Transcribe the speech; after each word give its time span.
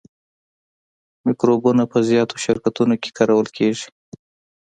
مکروبونه 1.25 1.83
په 1.91 1.97
زیاتو 2.09 2.35
شرکتونو 2.45 2.95
کې 3.01 3.09
کارول 3.17 3.47
کیږي. 3.57 3.87